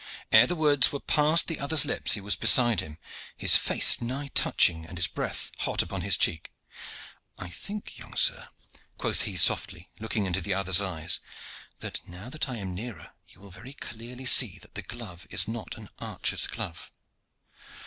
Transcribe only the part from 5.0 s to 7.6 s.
breath hot upon his cheeks. 'I